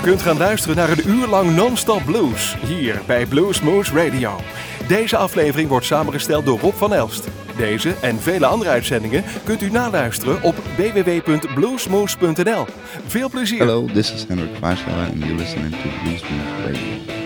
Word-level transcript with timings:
U 0.00 0.02
kunt 0.02 0.22
gaan 0.22 0.38
luisteren 0.38 0.76
naar 0.76 0.90
een 0.90 1.08
uur 1.08 1.26
lang 1.26 1.54
non-stop 1.54 2.04
blues 2.04 2.56
hier 2.66 3.00
bij 3.06 3.26
Blues 3.26 3.60
Moose 3.60 3.92
Radio. 3.94 4.40
Deze 4.88 5.16
aflevering 5.16 5.68
wordt 5.68 5.86
samengesteld 5.86 6.44
door 6.44 6.58
Rob 6.58 6.74
van 6.74 6.94
Elst. 6.94 7.28
Deze 7.56 7.94
en 8.00 8.20
vele 8.20 8.46
andere 8.46 8.70
uitzendingen 8.70 9.24
kunt 9.44 9.62
u 9.62 9.70
naluisteren 9.70 10.42
op 10.42 10.54
www.bluesmoose.nl. 10.76 12.66
Veel 13.06 13.28
plezier. 13.28 13.58
Hello, 13.58 13.86
this 13.86 14.12
is 14.12 14.24
Henrik 14.28 14.56
Vaasela 14.60 15.04
and 15.04 15.18
you're 15.18 15.34
listening 15.34 15.70
to 15.70 15.88
Blues 16.02 16.22
Moose 16.22 16.66
Radio. 16.66 17.19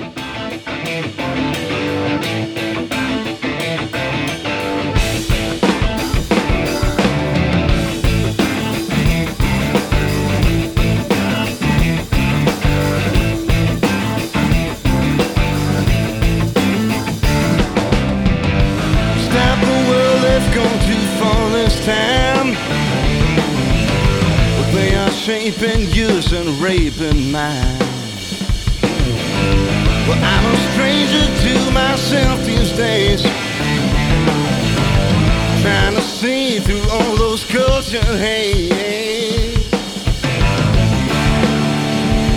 Shaping 25.25 25.89
and 26.35 26.49
raping 26.61 27.33
mine. 27.33 27.79
Well, 30.07 30.21
I'm 30.21 30.45
a 30.53 30.57
stranger 30.73 31.25
to 31.45 31.71
myself 31.71 32.45
these 32.45 32.71
days. 32.73 33.23
Trying 35.63 35.95
to 35.95 36.03
see 36.03 36.59
through 36.59 36.87
all 36.91 37.17
those 37.17 37.43
culture 37.45 38.05
haze. 38.19 39.73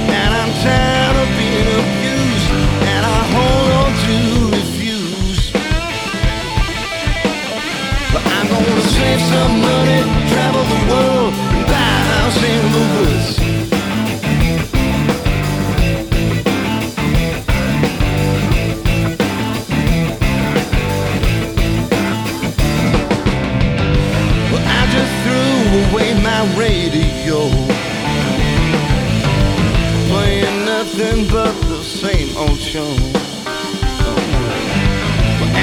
And 0.07 0.31
I'm 0.39 0.53
tired 0.63 1.17
of 1.23 1.29
being 1.35 1.67
abused, 1.67 2.51
and 2.87 3.05
I 3.05 3.19
hold 3.35 3.69
on 3.83 3.91
to 4.05 4.15
refuse. 4.55 5.51
But 8.13 8.23
I'm 8.25 8.47
gonna 8.47 8.81
save 8.95 9.21
some 9.33 9.59
money, 9.59 10.01
travel 10.31 10.63
the 10.63 10.81
world, 10.89 11.26
house 12.27 12.43
in 12.43 12.71
the 12.75 12.83
woods. 12.93 13.39
Well, 24.51 24.65
I 24.65 24.83
just 24.95 25.13
threw 25.23 25.51
away 25.85 26.09
my 26.21 26.41
radio, 26.57 27.39
playing 30.09 30.65
nothing 30.65 31.27
but 31.31 31.53
the 31.69 31.81
same 31.83 32.35
old 32.37 32.59
show. 32.59 32.93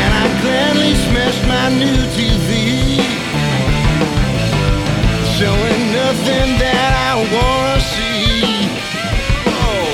And 0.00 0.10
I 0.22 0.40
gladly 0.40 0.94
smashed 0.94 1.46
my 1.46 1.68
new 1.78 1.96
TV 2.16 3.13
Showing 6.24 6.36
nothing 6.36 6.58
that 6.58 6.92
I 6.94 7.12
wanna 7.34 7.80
see 7.80 8.68
oh. 9.46 9.88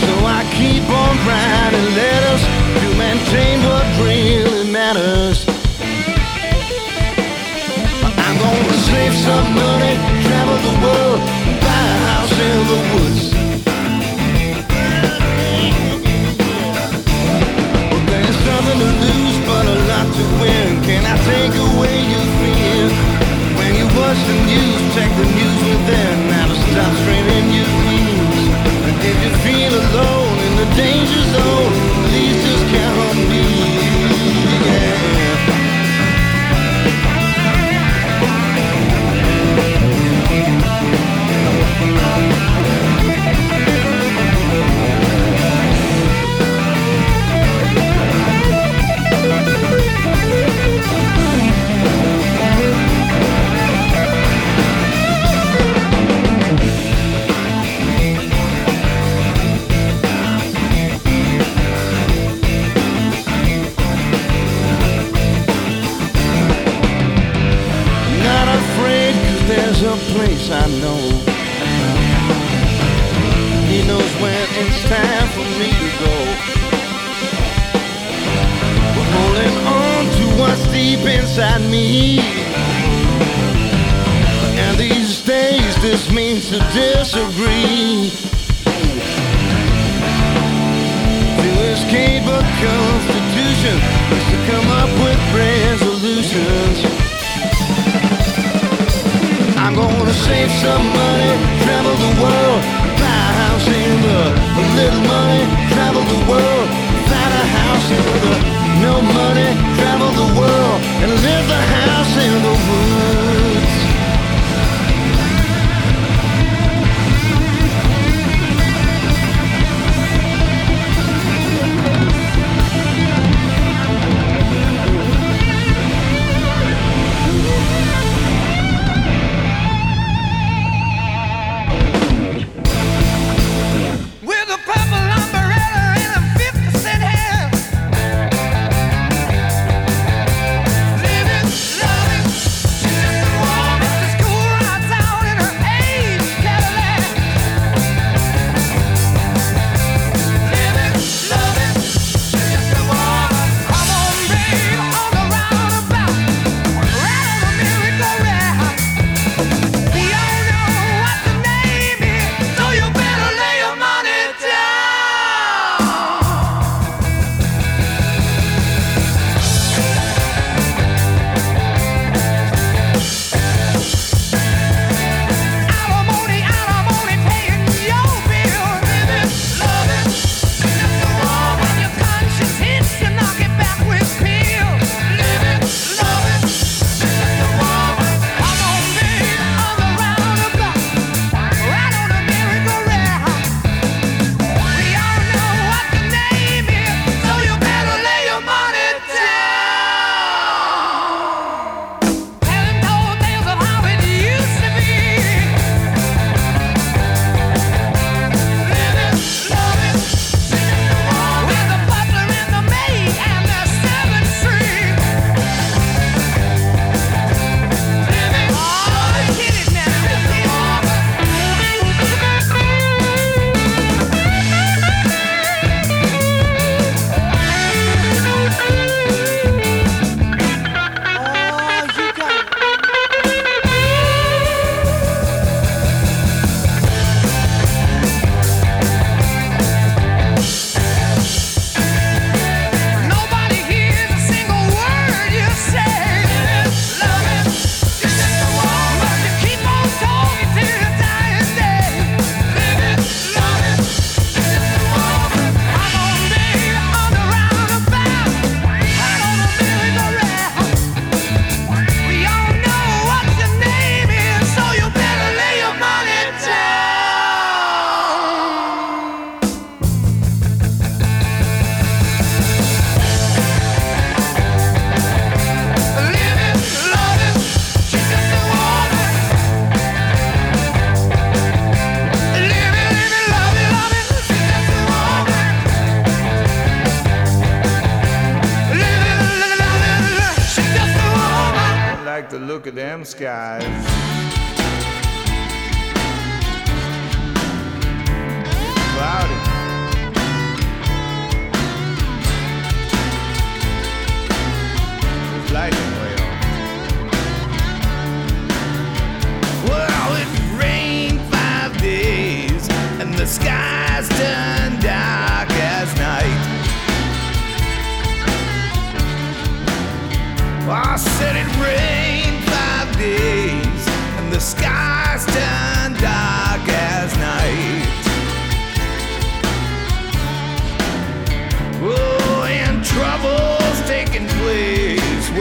So 0.00 0.12
I 0.24 0.40
keep 0.56 0.84
on 0.88 1.14
writing 1.28 1.88
letters 1.92 2.42
To 2.80 2.88
maintain 2.96 3.56
what 3.68 3.84
really 4.00 4.70
matters 4.70 5.44
I'm 8.24 8.36
gonna 8.38 8.78
save 8.88 9.14
some 9.26 9.48
money 9.54 9.94
Travel 10.24 10.58
the 10.68 10.74
world 10.84 11.20
Buy 11.60 11.84
a 11.84 11.98
house 12.08 12.36
in 12.48 12.58
the 12.72 12.80
woods 12.92 13.24
there's 18.08 18.38
nothing 18.46 18.78
to 18.78 18.90
lose 19.04 19.38
but 19.46 19.64
a 19.66 19.76
lot 19.90 20.06
to 20.16 20.24
win. 20.40 20.82
Can 20.84 21.04
I 21.04 21.16
take 21.28 21.54
away 21.54 21.96
your 22.12 22.26
fear? 22.38 23.07
Watch 23.98 24.22
the 24.30 24.38
news, 24.46 24.94
check 24.94 25.10
the 25.10 25.26
news 25.26 25.60
within. 25.66 26.28
Now 26.30 26.46
to 26.46 26.54
stop 26.54 26.92
straining 27.02 27.50
your 27.50 27.70
wings. 27.82 28.38
And 28.86 28.96
if 29.02 29.16
you 29.24 29.32
feel 29.42 29.72
alone 29.74 30.38
in 30.46 30.52
the 30.62 30.68
danger 30.76 31.22
zone, 31.34 31.97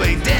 place 0.07 0.25
way 0.25 0.37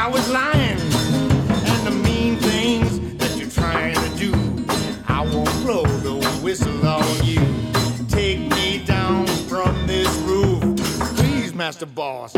I 0.00 0.08
was 0.08 0.26
lying. 0.30 0.80
And 1.70 1.86
the 1.86 1.90
mean 1.90 2.36
things 2.36 3.18
that 3.18 3.36
you're 3.36 3.50
trying 3.50 3.94
to 3.94 4.16
do, 4.16 4.32
I 5.06 5.20
won't 5.20 5.52
blow 5.62 5.84
the 5.84 6.14
whistle 6.42 6.86
on 6.86 7.22
you. 7.22 7.40
Take 8.08 8.38
me 8.56 8.82
down 8.86 9.26
from 9.46 9.86
this 9.86 10.08
roof, 10.20 10.62
please, 11.16 11.52
Master 11.52 11.84
Boss. 11.84 12.34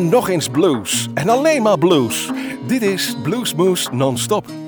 En 0.00 0.08
nog 0.08 0.28
eens 0.28 0.48
blues. 0.48 1.08
En 1.14 1.28
alleen 1.28 1.62
maar 1.62 1.78
blues. 1.78 2.30
Dit 2.66 2.82
is 2.82 3.16
Bluesmoose 3.22 3.88
Non-Stop. 3.92 4.59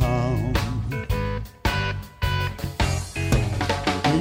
home. 0.00 0.54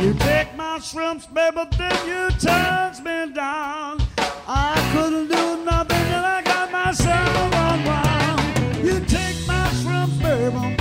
You 0.01 0.13
take 0.15 0.55
my 0.55 0.79
shrimps, 0.79 1.25
baby, 1.27 1.63
then 1.77 1.95
you 2.05 2.29
turns 2.37 2.99
me 3.01 3.31
down. 3.33 4.01
I 4.45 4.75
couldn't 4.93 5.29
do 5.29 5.63
nothing 5.63 6.03
till 6.11 6.25
I 6.25 6.41
got 6.43 6.71
myself 6.71 7.53
unwound. 7.53 8.85
You 8.85 8.99
take 9.05 9.47
my 9.47 9.69
shrimps, 9.79 10.17
baby, 10.17 10.77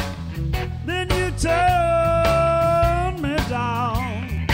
then 0.84 1.08
you 1.10 1.30
turn 1.38 3.22
me 3.22 3.36
down. 3.48 4.46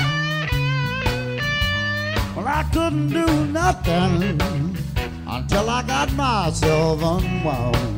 Well, 2.37 2.47
I 2.47 2.62
couldn't 2.73 3.09
do 3.09 3.47
nothing 3.47 4.40
until 5.26 5.71
I 5.71 5.83
got 5.83 6.12
myself 6.12 7.02
unwound. 7.02 7.97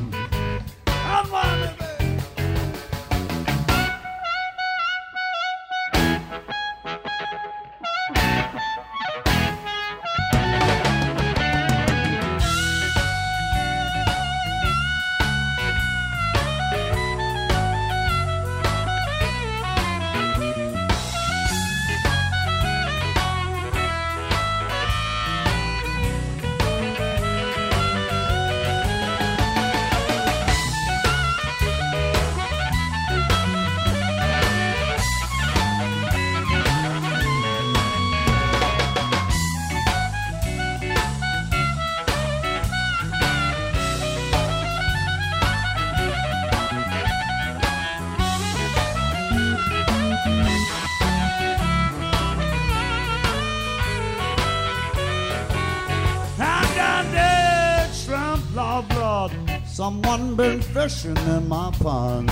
Been 60.90 61.16
in 61.28 61.48
my 61.48 61.70
pond. 61.80 62.30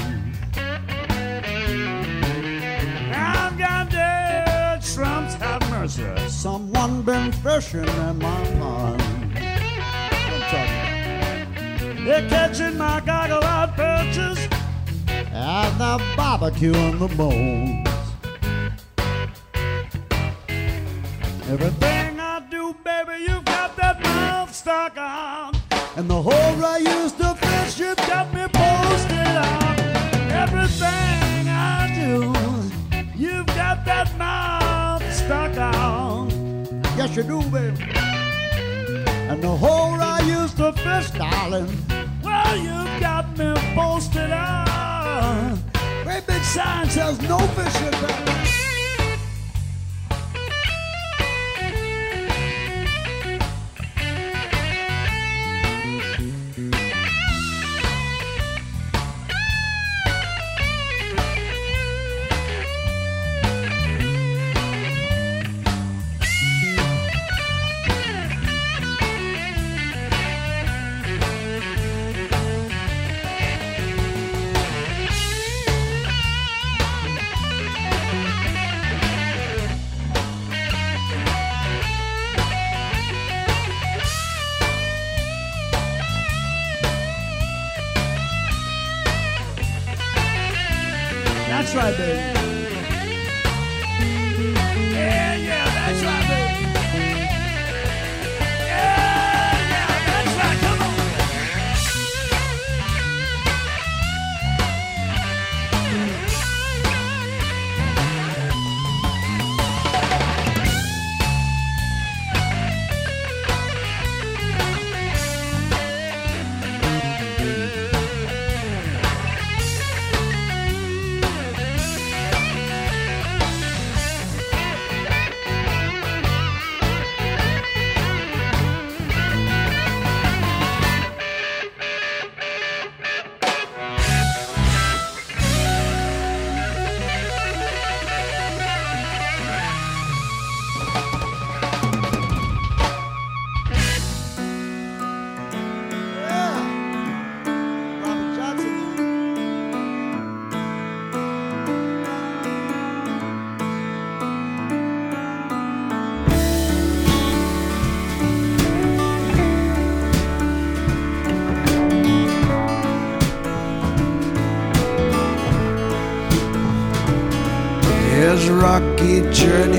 I've 3.15 3.57
got 3.57 3.91
dead 3.91 4.85
shrimps, 4.85 5.35
have 5.35 5.71
mercy. 5.71 6.05
Someone 6.29 7.03
been 7.03 7.31
fishing 7.33 7.89
in 7.89 8.19
my 8.19 8.45
pond. 8.59 9.03
They're 12.05 12.29
catching 12.29 12.77
my 12.79 13.01
goggle 13.05 13.45
out 13.45 13.77
perches 13.77 14.39
and 15.33 15.81
they're 15.81 15.99
barbecuing 16.17 16.99
the 16.99 17.09
bones. 17.17 17.87
Everything 21.49 22.21
I 22.21 22.41
do, 22.51 22.75
baby, 22.85 23.25
you've 23.29 23.45
got 23.45 23.77
that 23.77 24.03
mouth 24.03 24.55
stuck 24.55 24.97
on. 24.97 25.58
Mouth 34.19 35.03
stuck 35.13 35.57
on. 35.57 36.31
Yes, 36.97 37.17
you 37.17 37.23
do, 37.23 37.41
baby. 37.51 37.85
And 39.31 39.43
the 39.43 39.57
hole 39.57 40.01
I 40.01 40.21
used 40.21 40.57
to 40.57 40.73
fish, 40.73 41.11
darling, 41.13 41.69
well, 42.23 42.57
you've 42.57 43.01
got 43.01 43.39
me 43.39 43.55
posted 43.75 44.31
on. 44.33 45.63
Great 46.03 46.27
big 46.27 46.43
sign 46.43 46.91
says 46.91 47.21
no 47.23 47.39
fishing, 47.39 47.91
baby. 48.03 48.58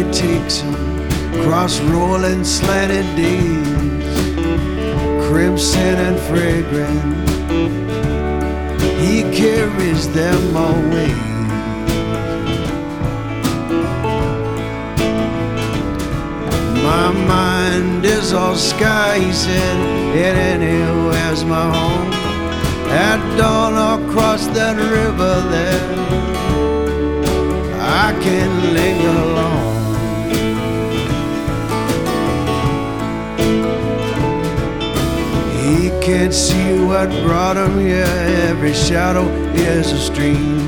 Journey 0.10 0.38
takes 0.38 0.60
him 0.60 0.76
across 1.41 1.80
rolling 1.82 2.43
slanted 2.43 3.06
days, 3.15 4.38
crimson 5.28 5.95
and 5.95 6.19
fragrant. 6.19 7.30
He 9.00 9.22
carries 9.36 10.12
them 10.13 10.56
away. 10.56 11.13
My 16.84 17.12
mind 17.12 18.06
is 18.06 18.34
all 18.34 18.56
sky, 18.56 19.19
he 19.19 19.32
said, 19.32 20.15
it 20.15 20.36
anywhere's 20.36 21.45
my 21.45 21.72
home. 21.76 22.13
At 22.91 23.38
dawn 23.38 23.76
across 24.02 24.48
that 24.48 24.76
river 24.76 25.41
there. 25.52 26.00
I 27.80 28.12
can 28.22 28.74
linger 28.74 29.22
alone. 29.22 29.69
Can't 36.10 36.34
see 36.34 36.74
what 36.86 37.08
brought 37.24 37.56
him 37.56 37.78
here. 37.78 38.15
Every 38.50 38.74
shadow 38.74 39.28
is 39.54 39.91
a 39.91 40.00
stream. 40.00 40.67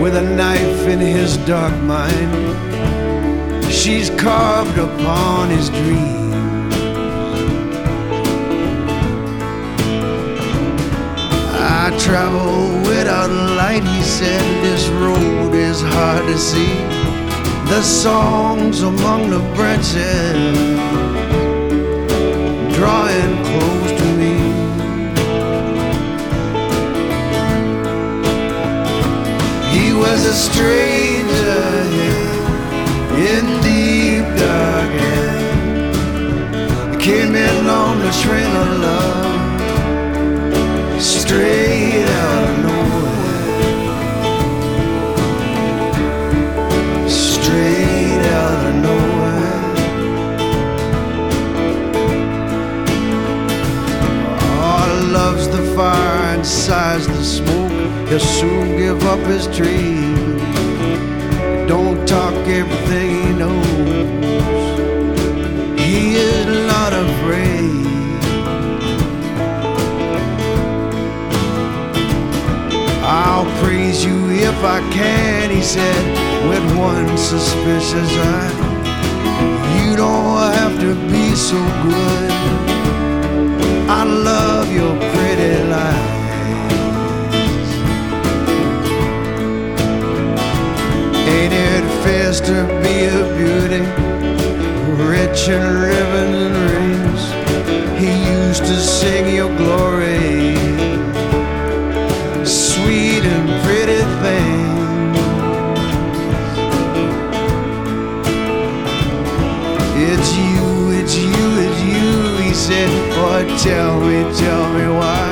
With 0.00 0.14
a 0.14 0.22
knife 0.22 0.86
in 0.86 1.00
his 1.00 1.36
dark 1.38 1.74
mind, 1.82 2.32
she's 3.72 4.08
carved 4.10 4.78
upon 4.78 5.50
his 5.50 5.68
dream. 5.70 6.30
I 11.82 11.84
travel 11.98 12.80
without 12.88 13.30
a 13.30 13.42
light, 13.60 13.82
he 13.82 14.02
said. 14.02 14.44
This 14.62 14.86
road 15.02 15.54
is 15.54 15.80
hard 15.82 16.24
to 16.26 16.38
see. 16.38 16.74
The 17.74 17.82
songs 17.82 18.82
among 18.82 19.30
the 19.30 19.40
branches 19.56 21.37
drawing 22.78 23.34
close 23.48 23.92
to 24.00 24.06
me. 24.20 24.34
He 29.74 29.86
was 30.02 30.20
a 30.24 30.36
stranger 30.46 31.60
yeah, 31.98 33.30
in 33.30 33.44
deep 33.66 34.26
dark 34.38 34.90
yeah. 35.02 35.38
Came 37.00 37.34
in 37.34 37.66
on 37.66 37.94
the 37.98 38.12
train 38.22 38.52
of 38.62 38.68
love, 38.86 39.60
straight 41.00 42.06
out. 42.06 42.47
Sighs 56.48 57.06
the 57.06 57.22
smoke. 57.22 58.08
He'll 58.08 58.18
soon 58.18 58.76
give 58.76 59.04
up 59.04 59.20
his 59.20 59.46
dream. 59.48 60.38
Don't 61.66 62.08
talk 62.08 62.32
everything 62.46 63.10
he 63.22 63.32
knows. 63.34 64.78
He 65.78 66.16
is 66.16 66.46
not 66.66 66.92
afraid. 66.94 67.86
I'll 73.04 73.50
praise 73.62 74.04
you 74.04 74.30
if 74.30 74.64
I 74.64 74.80
can, 74.90 75.50
he 75.50 75.62
said, 75.62 76.04
with 76.48 76.64
one 76.78 77.16
suspicious 77.18 78.10
eye. 78.34 78.54
You 79.76 79.96
don't 79.96 80.52
have 80.54 80.80
to 80.80 80.94
be 81.10 81.34
so 81.34 81.60
good. 81.82 82.30
I 83.90 84.04
love 84.04 84.70
your 84.72 85.07
it 92.08 92.44
to 92.44 92.66
be 92.82 93.04
a 93.04 93.22
beauty? 93.36 93.82
Rich 95.04 95.48
in 95.48 95.62
ribbons 95.84 96.36
and 96.44 96.56
rings. 96.72 97.22
He 98.00 98.10
used 98.38 98.64
to 98.64 98.76
sing 98.76 99.34
your 99.34 99.54
glory. 99.56 100.56
Sweet 102.44 103.24
and 103.34 103.48
pretty 103.64 104.02
things. 104.22 104.68
It's 110.10 110.30
you, 110.36 110.90
it's 111.00 111.16
you, 111.16 111.46
it's 111.64 111.80
you, 111.92 112.44
he 112.44 112.54
said. 112.54 112.90
Boy, 113.16 113.42
tell 113.58 114.00
me, 114.00 114.22
tell 114.36 114.72
me 114.72 114.86
why. 114.98 115.28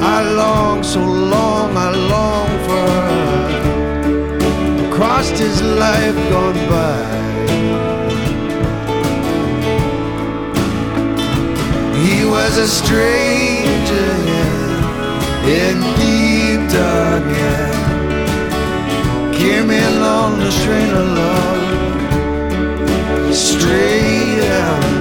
I 0.00 0.22
long 0.22 0.82
so 0.82 1.00
long, 1.00 1.76
I 1.76 1.90
long 1.90 2.48
for 2.66 3.03
Across 5.24 5.40
his 5.40 5.62
life 5.62 6.16
gone 6.28 6.60
by. 6.68 7.00
He 12.04 12.26
was 12.26 12.58
a 12.58 12.68
stranger 12.68 14.12
in 15.48 15.80
deep 15.96 16.60
dark 16.70 17.24
yeah. 17.40 17.72
Came 19.32 19.70
on 19.70 20.38
the 20.40 20.50
train 20.62 20.92
of 20.92 21.06
love, 21.16 21.74
straight 23.34 24.44
out 24.50 24.93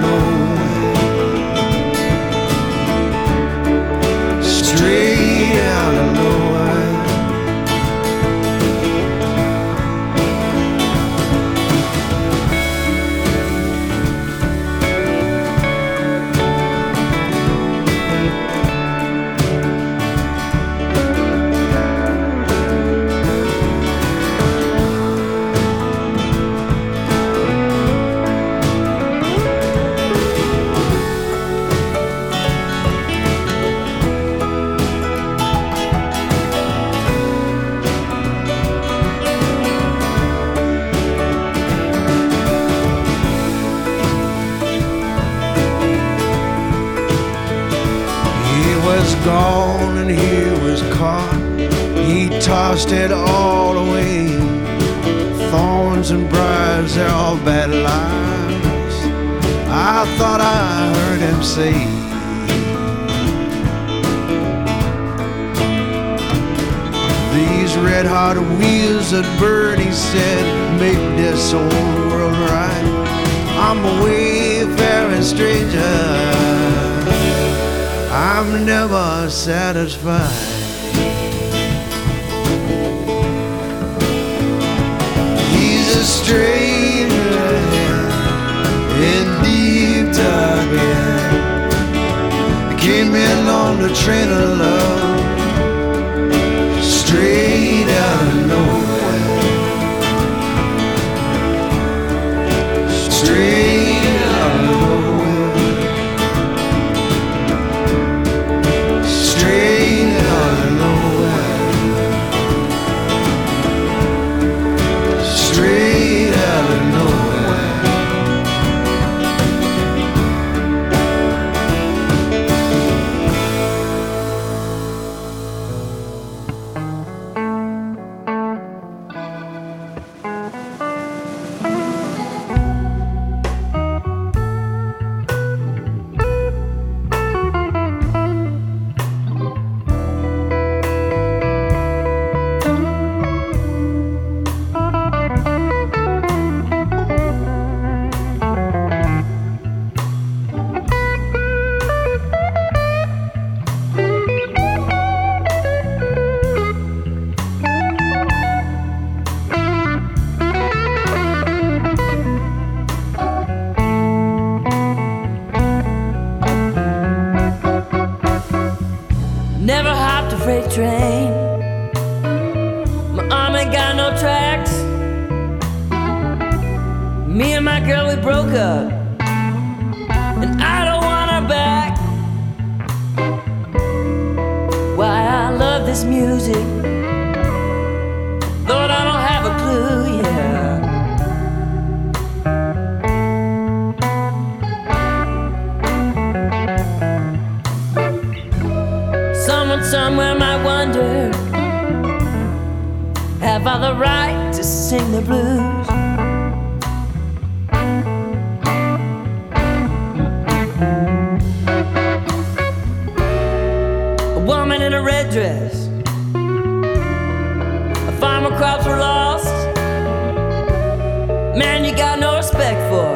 Man, 221.56 221.86
you 221.86 221.96
got 221.96 222.18
no 222.20 222.38
respect 222.38 222.80
for. 222.90 223.14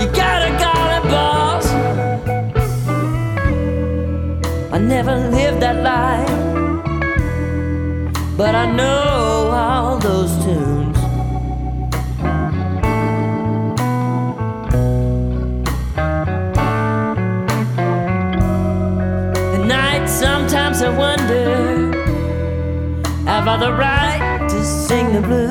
You 0.00 0.06
gotta 0.12 0.50
call 0.62 0.88
it 0.96 1.02
boss. 1.10 1.66
I 4.72 4.78
never 4.78 5.14
lived 5.14 5.60
that 5.60 5.82
life, 5.82 6.26
but 8.38 8.54
I 8.54 8.64
know 8.72 9.50
all 9.52 9.98
those 9.98 10.32
tunes. 10.42 10.96
At 19.54 19.66
night, 19.66 20.06
sometimes 20.06 20.80
I 20.80 20.88
wonder, 20.96 21.92
have 23.26 23.46
I 23.48 23.56
the 23.58 23.72
right 23.72 24.48
to 24.48 24.64
sing 24.64 25.12
the 25.12 25.20
blues? 25.20 25.45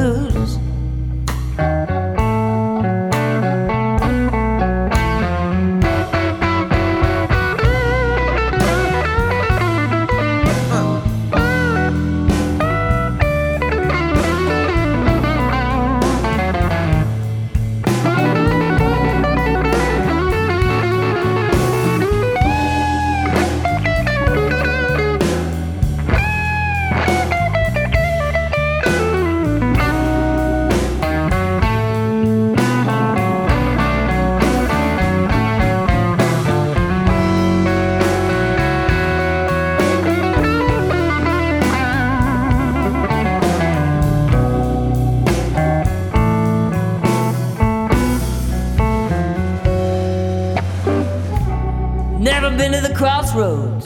Crossroads. 53.05 53.85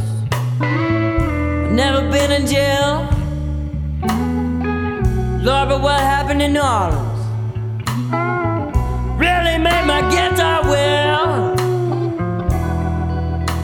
Never 1.82 2.10
been 2.10 2.32
in 2.32 2.48
jail. 2.48 3.06
Lord, 5.44 5.68
but 5.68 5.82
what 5.82 6.00
happened 6.00 6.42
in 6.42 6.54
New 6.54 6.62
Orleans? 6.62 7.22
Really 9.20 9.58
made 9.58 9.86
my 9.94 10.02
guitar 10.10 10.62
well. 10.74 11.58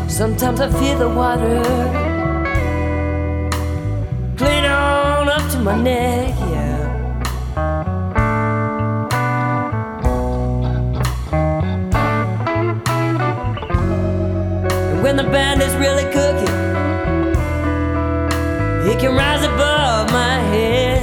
Sometimes 0.09 0.59
I 0.59 0.69
feel 0.77 0.97
the 0.99 1.07
water 1.07 1.63
clean 4.35 4.65
on 4.65 5.29
up 5.29 5.49
to 5.51 5.59
my 5.59 5.81
neck, 5.81 6.34
when 15.05 15.17
the 15.17 15.23
band 15.23 15.61
is 15.61 15.71
really 15.75 16.03
cooking, 16.05 16.55
it 18.89 18.99
can 18.99 19.15
rise 19.15 19.43
above 19.43 20.11
my 20.11 20.39
head. 20.49 20.99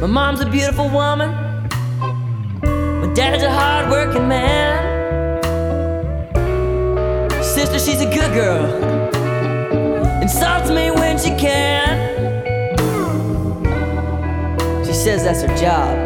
My 0.00 0.08
mom's 0.08 0.40
a 0.40 0.46
beautiful 0.50 0.88
woman. 0.88 1.30
My 2.62 3.12
dad's 3.14 3.44
a 3.44 3.50
hard-working 3.52 4.26
man. 4.26 4.74
Sister, 7.44 7.78
she's 7.78 8.00
a 8.00 8.10
good 8.10 8.32
girl. 8.34 8.64
Insults 10.20 10.68
me 10.68 10.90
when 10.90 11.16
she 11.16 11.30
can. 11.36 12.19
Says 15.00 15.24
that's 15.24 15.40
her 15.40 15.56
job. 15.56 15.96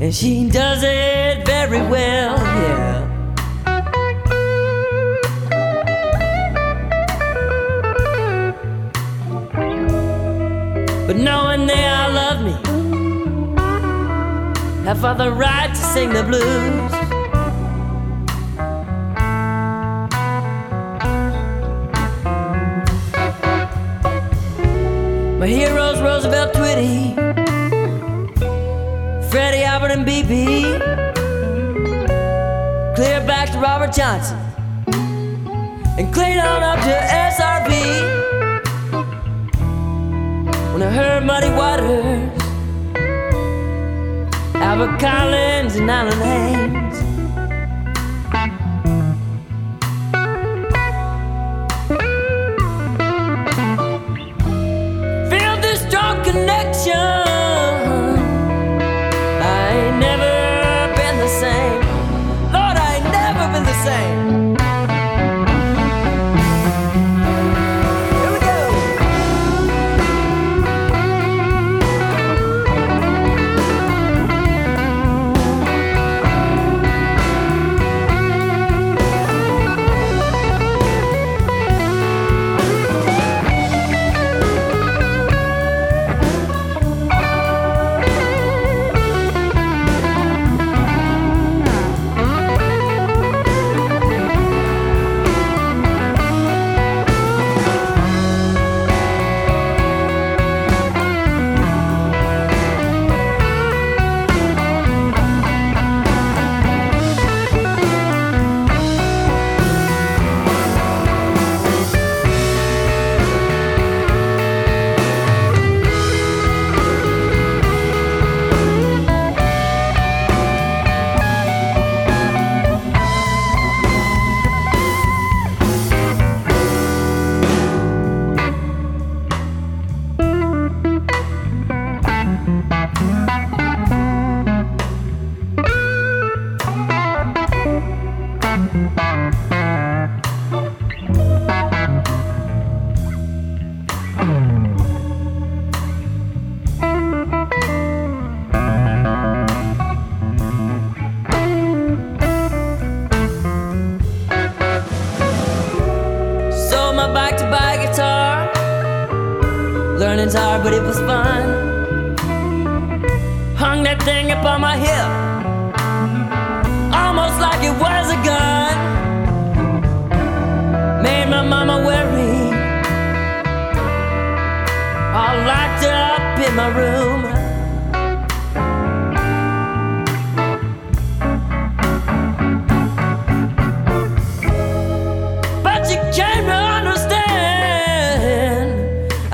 And 0.00 0.14
she 0.14 0.48
does 0.48 0.82
it 0.82 1.44
very 1.44 1.82
well, 1.82 2.38
yeah. 2.38 3.06
But 11.06 11.16
knowing 11.16 11.66
they 11.66 11.86
all 11.86 12.12
love 12.12 12.40
me, 12.42 12.54
have 14.84 15.04
I 15.04 15.12
the 15.12 15.30
right 15.32 15.68
to 15.68 15.76
sing 15.76 16.14
the 16.14 16.22
blues? 16.22 16.92
My 25.38 25.48
heroes 25.48 25.91
Clear 30.32 30.78
back 33.26 33.52
to 33.52 33.58
Robert 33.58 33.92
Johnson, 33.92 34.38
and 35.98 36.14
clean 36.14 36.38
on 36.38 36.62
up 36.62 36.78
to 36.78 36.90
SRV. 37.36 37.70
When 40.72 40.82
I 40.82 40.90
heard 40.90 41.26
Muddy 41.26 41.50
Waters, 41.50 42.30
Albert 44.54 44.98
Collins, 44.98 45.76
and 45.76 45.90
Alan 45.90 46.18
Haynes. 46.22 46.81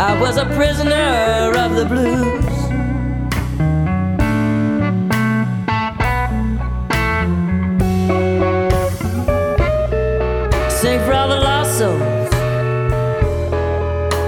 I 0.08 0.18
was 0.18 0.38
a 0.38 0.46
prisoner 0.46 1.52
of 1.64 1.74
the 1.76 1.84
blues. 1.84 2.56
Sing 10.80 10.98
for 11.04 11.12
all 11.12 11.28
the 11.28 11.36
lost 11.36 11.76
souls 11.78 12.30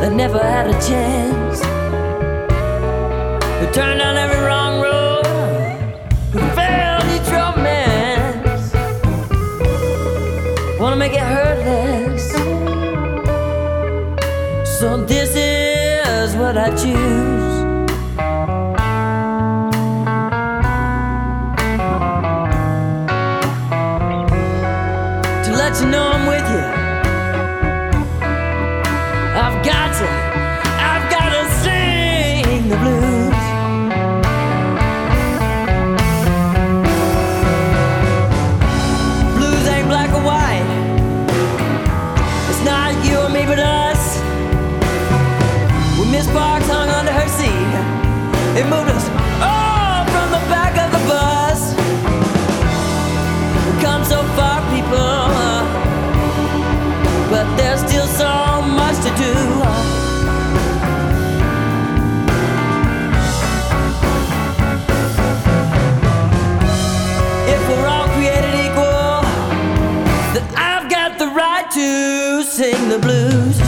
that 0.01 0.13
never 0.13 0.39
had 0.39 0.67
a 0.67 0.77
chance, 0.87 1.61
who 3.59 3.67
turned 3.73 4.01
down 4.01 4.19
every 4.19 4.43
wrong 4.45 4.83
road, 4.83 5.25
who 6.31 6.41
failed 6.59 7.07
each 7.15 7.29
romance. 7.33 8.65
Wanna 10.79 10.97
make 10.97 11.15
it 11.15 11.21
hurt 11.21 11.59
less. 11.65 12.33
So 14.79 15.07
this 15.07 15.35
is 15.37 15.50
what 16.53 16.59
I 16.59 16.71
choose? 16.71 17.60
sing 72.61 72.91
the 72.91 72.99
blues. 72.99 73.60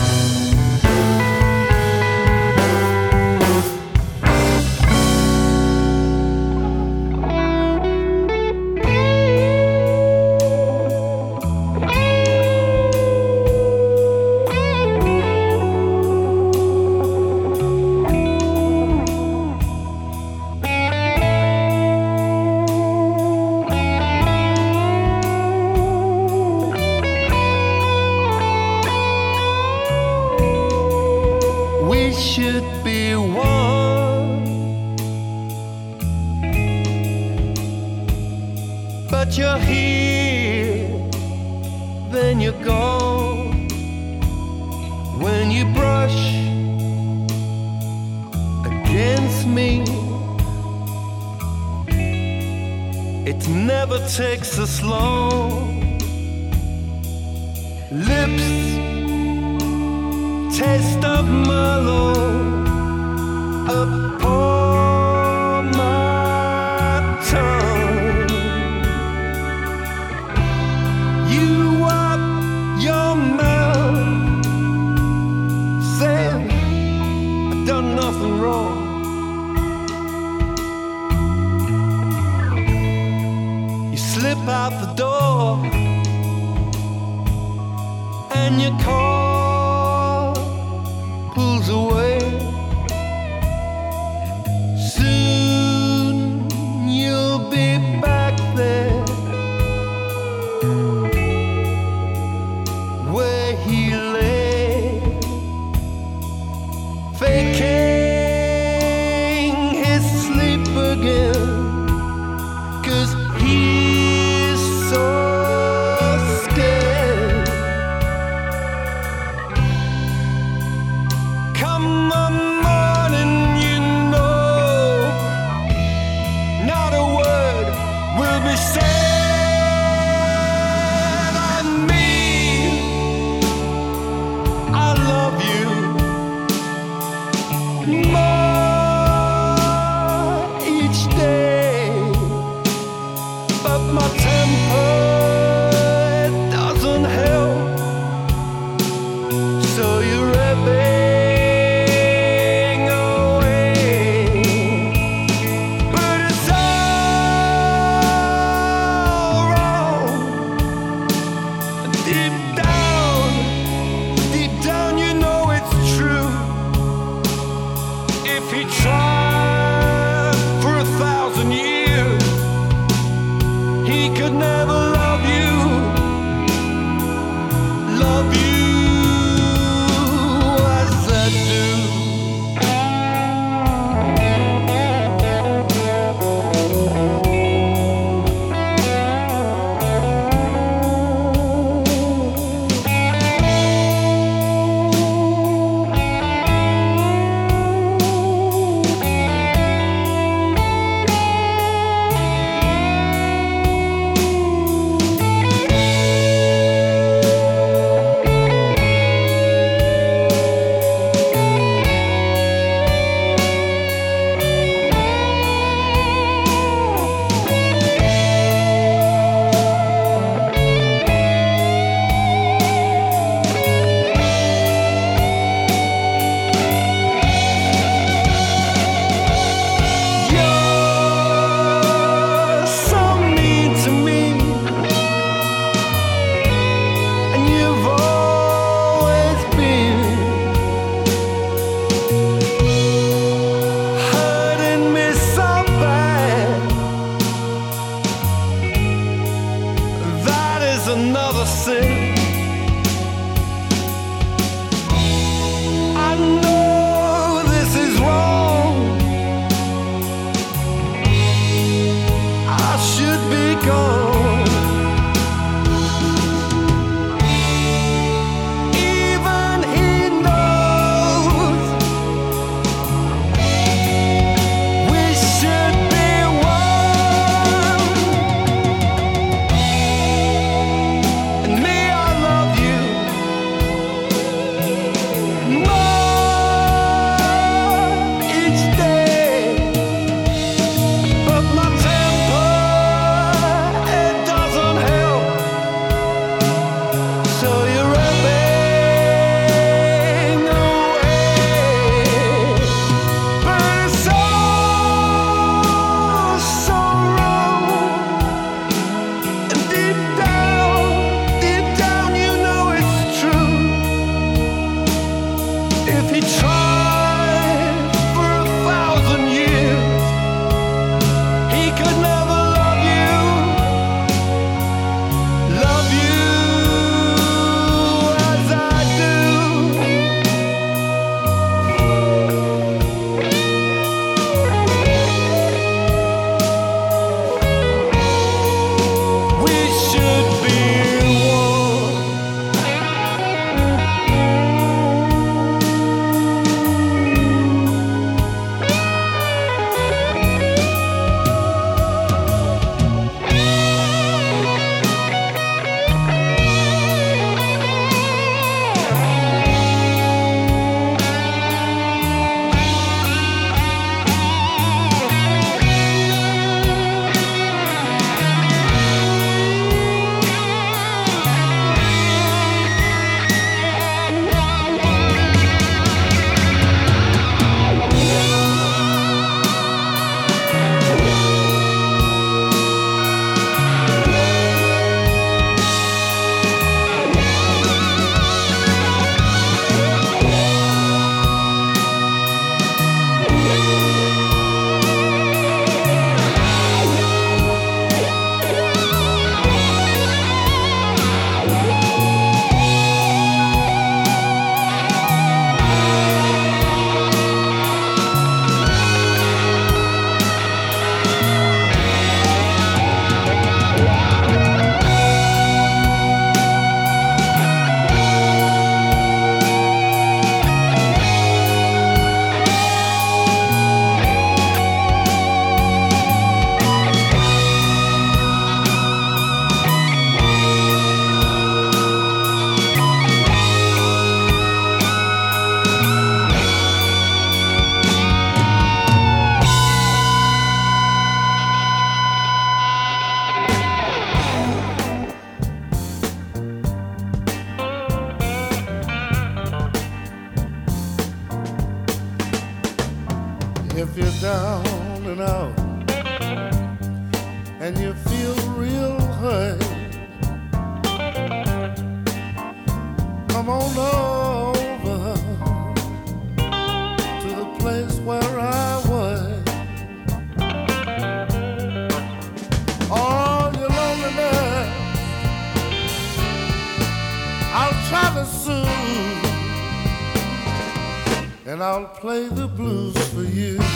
And 481.53 481.61
I'll 481.61 481.85
play 481.85 482.27
the 482.29 482.47
blues 482.47 482.97
for 483.09 483.21
you. 483.21 483.72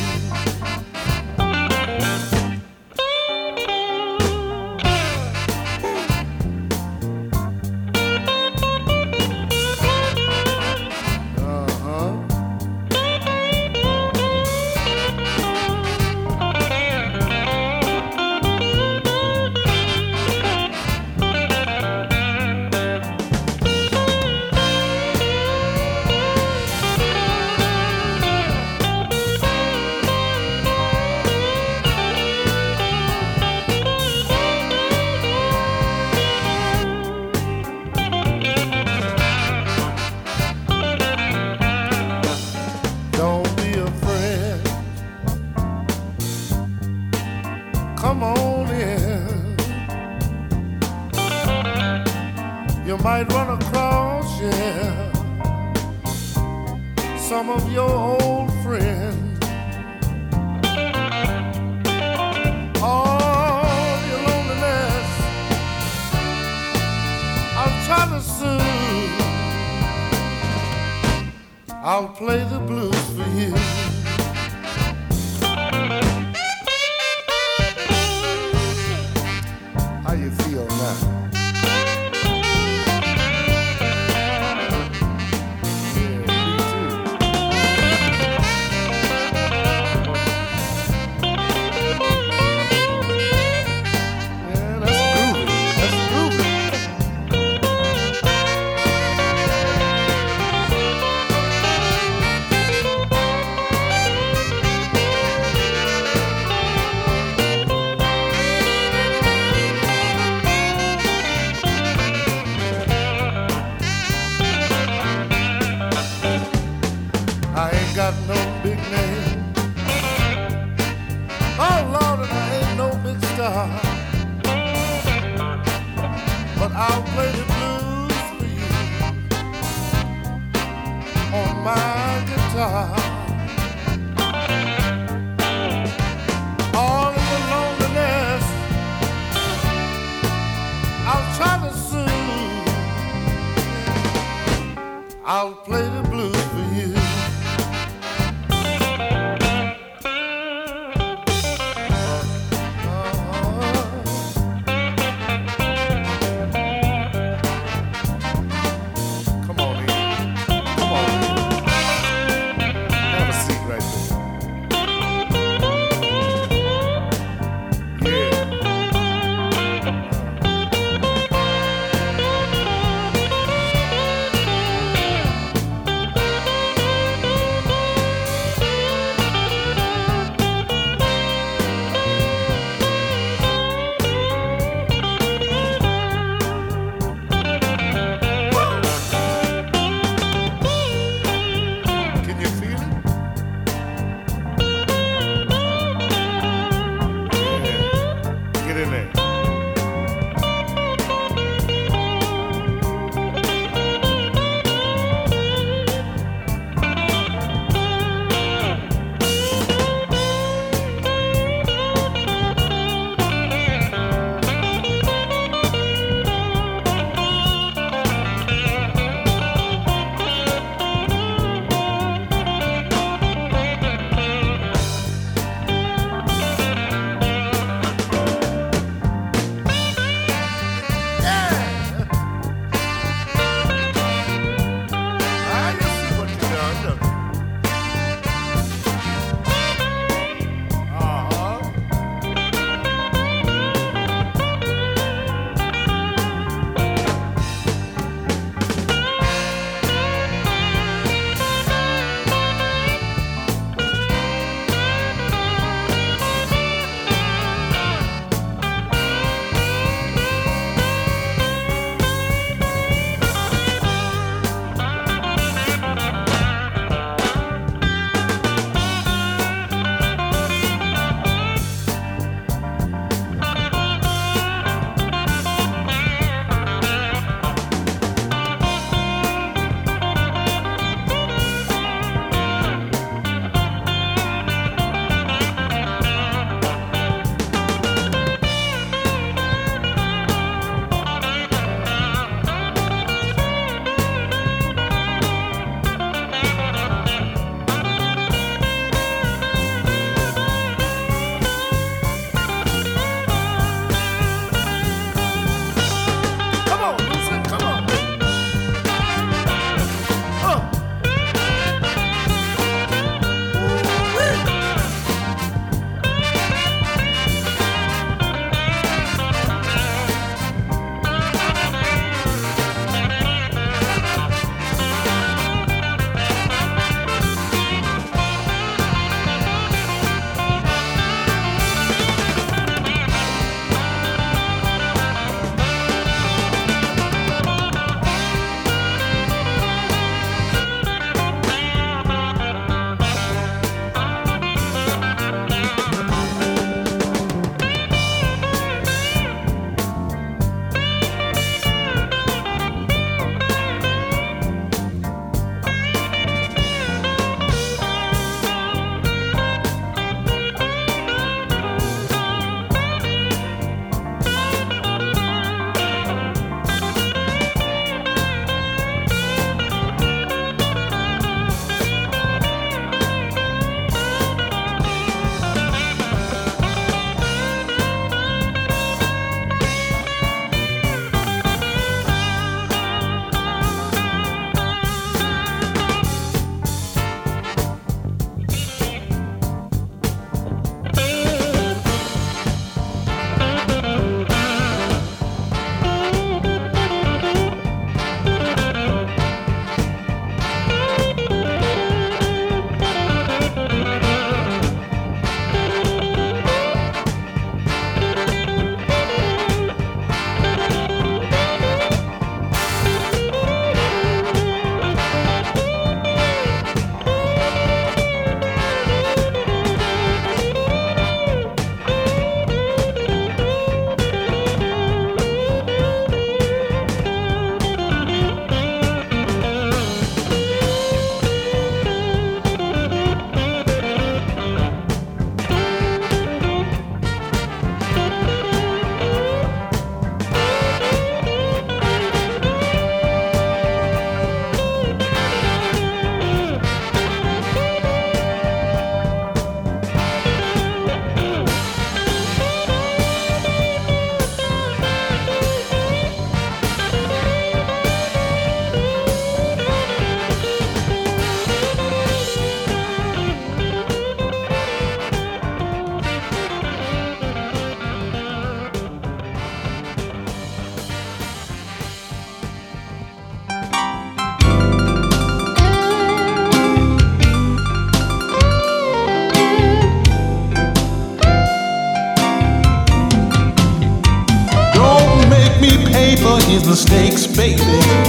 Mistakes, 486.78 487.26
baby. 487.26 488.07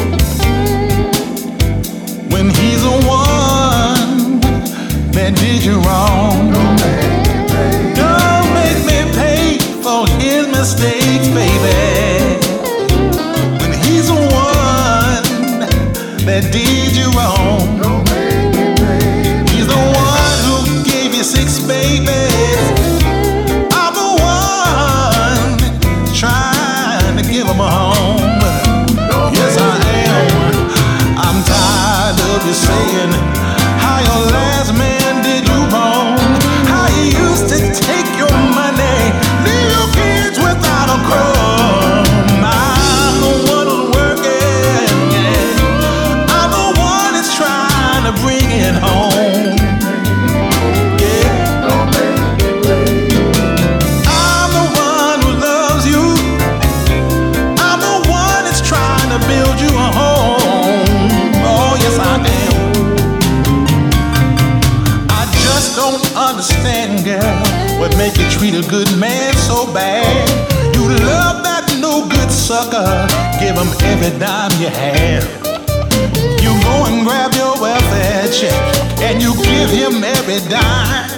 Him 80.46 81.17